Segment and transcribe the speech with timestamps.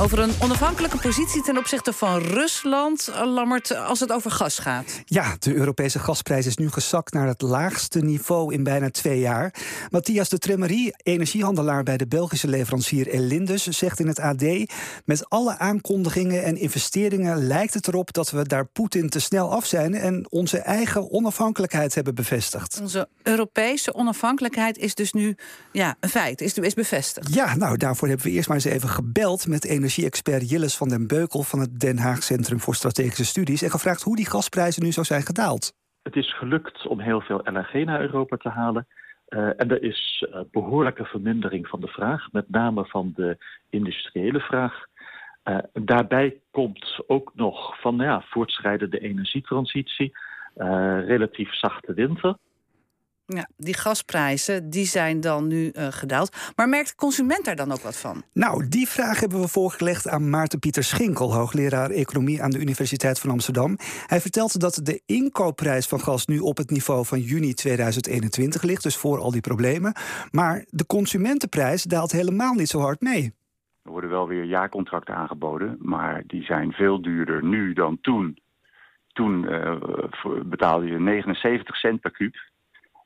[0.00, 5.00] Over een onafhankelijke positie ten opzichte van Rusland, eh, Lammert, als het over gas gaat.
[5.04, 9.54] Ja, de Europese gasprijs is nu gezakt naar het laagste niveau in bijna twee jaar.
[9.90, 14.42] Matthias de Tremerie, energiehandelaar bij de Belgische leverancier Elindus, zegt in het AD:
[15.04, 19.66] Met alle aankondigingen en investeringen lijkt het erop dat we daar Poetin te snel af
[19.66, 22.78] zijn en onze eigen onafhankelijkheid hebben bevestigd.
[22.80, 25.36] Onze Europese onafhankelijkheid is dus nu
[25.72, 27.34] ja, een feit, is, is bevestigd.
[27.34, 31.06] Ja, nou daarvoor hebben we eerst maar eens even gebeld met energie-expert Jilles van den
[31.06, 34.92] Beukel van het Den Haag Centrum voor Strategische Studies en gevraagd hoe die gasprijzen nu
[34.92, 35.72] zo zijn gedaald.
[36.02, 38.86] Het is gelukt om heel veel LNG naar Europa te halen.
[39.28, 43.36] Uh, en er is uh, behoorlijke vermindering van de vraag, met name van de
[43.70, 44.74] industriële vraag.
[45.44, 50.12] Uh, daarbij komt ook nog van ja, voortschrijdende energietransitie,
[51.06, 52.36] relatief zachte winter.
[53.28, 56.52] Ja, die gasprijzen die zijn dan nu uh, gedaald.
[56.56, 58.22] Maar merkt de consument daar dan ook wat van?
[58.32, 63.20] Nou, die vraag hebben we voorgelegd aan Maarten Pieter Schinkel, hoogleraar economie aan de Universiteit
[63.20, 63.76] van Amsterdam.
[64.06, 68.82] Hij vertelt dat de inkoopprijs van gas nu op het niveau van juni 2021 ligt,
[68.82, 69.94] dus voor al die problemen.
[70.30, 73.34] Maar de consumentenprijs daalt helemaal niet zo hard mee.
[73.82, 78.38] Er worden wel weer jaarcontracten aangeboden, maar die zijn veel duurder nu dan toen.
[79.12, 79.76] Toen uh,
[80.44, 82.34] betaalde je 79 cent per kuub.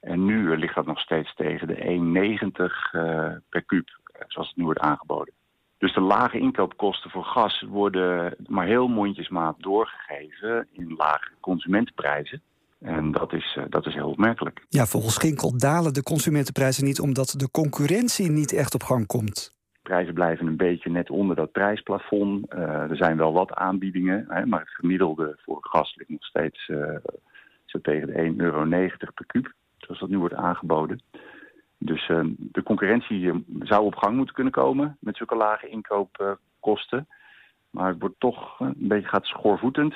[0.00, 3.88] En nu ligt dat nog steeds tegen de 1,90 uh, per kuub,
[4.26, 5.34] zoals het nu wordt aangeboden.
[5.78, 12.42] Dus de lage inkoopkosten voor gas worden maar heel mondjesmaat doorgegeven in lage consumentenprijzen.
[12.80, 14.64] En dat is, dat is heel opmerkelijk.
[14.68, 19.54] Ja, volgens Ginkel dalen de consumentenprijzen niet omdat de concurrentie niet echt op gang komt.
[19.82, 22.54] Prijzen blijven een beetje net onder dat prijsplafond.
[22.54, 26.68] Uh, er zijn wel wat aanbiedingen, hè, maar het gemiddelde voor gas ligt nog steeds
[26.68, 26.96] uh,
[27.64, 28.68] zo tegen de 1,90 euro
[29.14, 29.52] per kuub
[29.90, 31.02] zoals dat nu wordt aangeboden.
[31.78, 37.08] Dus uh, de concurrentie zou op gang moeten kunnen komen met zulke lage inkoopkosten.
[37.70, 39.94] maar het wordt toch een beetje gaat schoorvoetend.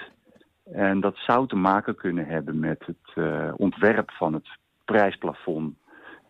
[0.73, 4.49] En dat zou te maken kunnen hebben met het uh, ontwerp van het
[4.85, 5.75] prijsplafond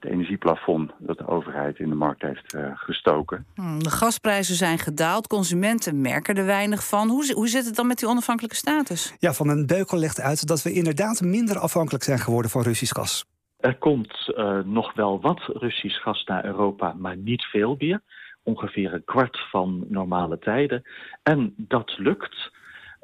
[0.04, 3.46] het energieplafond dat de overheid in de markt heeft uh, gestoken.
[3.78, 7.08] De gasprijzen zijn gedaald, consumenten merken er weinig van.
[7.08, 9.14] Hoe, hoe zit het dan met die onafhankelijke status?
[9.19, 12.94] Ja, Van een Beukel legt uit dat we inderdaad minder afhankelijk zijn geworden van Russisch
[12.94, 13.25] gas.
[13.64, 18.00] Er komt uh, nog wel wat Russisch gas naar Europa, maar niet veel meer.
[18.42, 20.82] Ongeveer een kwart van normale tijden.
[21.22, 22.50] En dat lukt.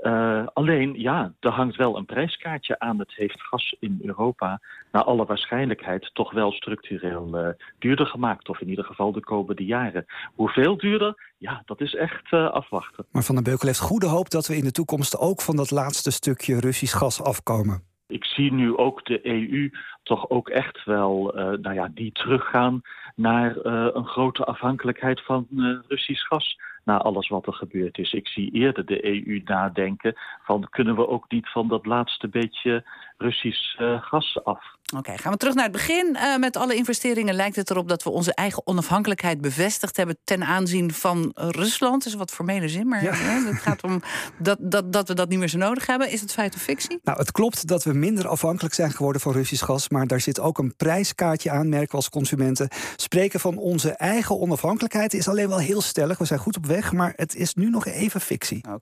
[0.03, 2.98] Uh, alleen, ja, er hangt wel een prijskaartje aan.
[2.98, 4.60] Het heeft gas in Europa
[4.93, 7.48] naar alle waarschijnlijkheid toch wel structureel uh,
[7.78, 8.48] duurder gemaakt.
[8.48, 10.04] Of in ieder geval de komende jaren.
[10.34, 11.32] Hoeveel duurder?
[11.38, 13.06] Ja, dat is echt afwachten.
[13.10, 15.71] Maar Van den Beukel heeft goede hoop dat we in de toekomst ook van dat
[15.71, 17.90] laatste stukje Russisch gas afkomen.
[18.10, 19.71] Ik zie nu ook de EU
[20.03, 22.81] toch ook echt wel, uh, nou ja, die teruggaan
[23.15, 26.59] naar uh, een grote afhankelijkheid van uh, Russisch gas.
[26.84, 28.12] Na alles wat er gebeurd is.
[28.12, 32.84] Ik zie eerder de EU nadenken van kunnen we ook niet van dat laatste beetje
[33.18, 34.78] Russisch gas af.
[34.91, 36.16] Oké, okay, gaan we terug naar het begin.
[36.16, 40.44] Uh, met alle investeringen lijkt het erop dat we onze eigen onafhankelijkheid bevestigd hebben ten
[40.44, 42.04] aanzien van Rusland.
[42.04, 43.12] Dat is wat formele zin, maar ja.
[43.12, 44.02] hè, het gaat om
[44.38, 46.10] dat, dat, dat we dat niet meer zo nodig hebben.
[46.10, 46.98] Is het feit of fictie?
[47.02, 50.41] Nou, het klopt dat we minder afhankelijk zijn geworden van Russisch gas, maar daar zit
[50.41, 52.68] ook een prijskaartje aan, merken we als consumenten.
[52.97, 56.18] Spreken van onze eigen onafhankelijkheid is alleen wel heel stellig.
[56.18, 58.60] We zijn goed op maar het is nu nog even fictie.